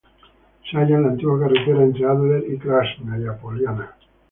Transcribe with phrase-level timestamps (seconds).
[0.63, 3.95] Se halla en la antigua carretera entre Ádler y Krásnaya Poliana.